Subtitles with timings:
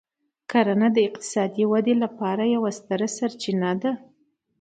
[0.51, 3.91] کرنه د اقتصادي ودې لپاره یوه ستره سرچینه ده.